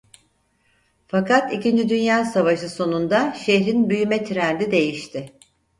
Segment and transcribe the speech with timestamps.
[1.07, 5.33] Fakat ikinci Dünya Savaşı sonunda şehrin büyüme trendi değişti.